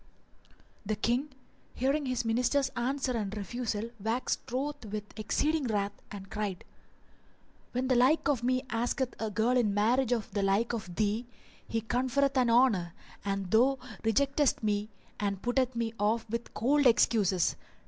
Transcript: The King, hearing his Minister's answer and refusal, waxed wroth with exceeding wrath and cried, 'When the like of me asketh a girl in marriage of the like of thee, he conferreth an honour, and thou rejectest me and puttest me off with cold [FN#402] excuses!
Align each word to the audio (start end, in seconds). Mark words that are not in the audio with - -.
The 0.83 0.95
King, 0.95 1.29
hearing 1.75 2.07
his 2.07 2.25
Minister's 2.25 2.69
answer 2.69 3.11
and 3.11 3.37
refusal, 3.37 3.91
waxed 3.99 4.51
wroth 4.51 4.83
with 4.87 5.03
exceeding 5.15 5.65
wrath 5.67 5.91
and 6.09 6.31
cried, 6.31 6.63
'When 7.73 7.87
the 7.87 7.93
like 7.93 8.27
of 8.27 8.41
me 8.43 8.63
asketh 8.71 9.13
a 9.19 9.29
girl 9.29 9.55
in 9.55 9.75
marriage 9.75 10.11
of 10.11 10.31
the 10.31 10.41
like 10.41 10.73
of 10.73 10.95
thee, 10.95 11.27
he 11.67 11.81
conferreth 11.81 12.35
an 12.35 12.49
honour, 12.49 12.95
and 13.23 13.51
thou 13.51 13.77
rejectest 14.03 14.63
me 14.63 14.89
and 15.19 15.43
puttest 15.43 15.75
me 15.75 15.93
off 15.99 16.27
with 16.31 16.51
cold 16.55 16.81
[FN#402] 16.81 16.87
excuses! 16.87 17.55